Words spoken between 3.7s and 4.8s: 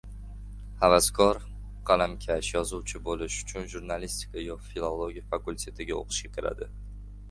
jurnalistika yo